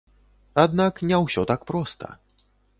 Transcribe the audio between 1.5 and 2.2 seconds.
так проста.